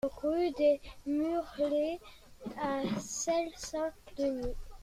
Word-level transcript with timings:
Rue 0.23 0.49
des 0.57 0.81
Murlets 1.05 1.99
à 2.59 2.81
Selles-Saint-Denis 2.99 4.55